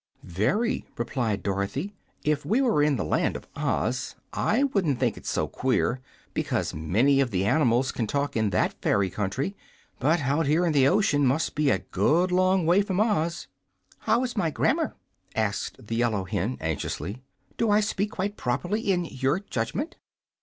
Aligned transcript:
"Very," 0.23 0.87
replied 0.97 1.43
Dorothy. 1.43 1.93
"If 2.23 2.43
we 2.43 2.59
were 2.59 2.81
in 2.81 2.95
the 2.95 3.03
Land 3.05 3.35
of 3.35 3.47
Oz, 3.55 4.15
I 4.33 4.63
wouldn't 4.63 4.99
think 4.99 5.15
it 5.15 5.27
so 5.27 5.47
queer, 5.47 6.01
because 6.33 6.73
many 6.73 7.21
of 7.21 7.29
the 7.29 7.45
animals 7.45 7.91
can 7.91 8.07
talk 8.07 8.35
in 8.35 8.49
that 8.49 8.73
fairy 8.81 9.11
country. 9.11 9.55
But 9.99 10.21
out 10.21 10.47
here 10.47 10.65
in 10.65 10.73
the 10.73 10.87
ocean 10.87 11.23
must 11.27 11.53
be 11.53 11.69
a 11.69 11.77
good 11.91 12.31
long 12.31 12.65
way 12.65 12.81
from 12.81 12.99
Oz." 12.99 13.47
"How 13.99 14.23
is 14.23 14.35
my 14.35 14.49
grammar?" 14.49 14.95
asked 15.35 15.85
the 15.85 15.97
yellow 15.97 16.23
hen, 16.23 16.57
anxiously. 16.59 17.21
"Do 17.57 17.69
I 17.69 17.79
speak 17.79 18.09
quite 18.09 18.35
properly, 18.35 18.91
in 18.91 19.05
your 19.05 19.39
judgment?" 19.39 19.97